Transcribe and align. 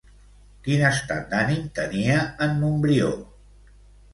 Quin 0.67 0.85
estat 0.87 1.27
d'ànim 1.33 1.67
tenia 1.81 2.17
en 2.47 2.59
Montbrió? 2.63 3.11